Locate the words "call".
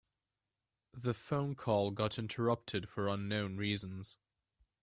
1.53-1.91